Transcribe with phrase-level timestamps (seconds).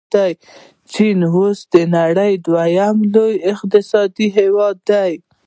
[0.91, 4.29] چین اوس د نړۍ دویم لوی اقتصاد دی.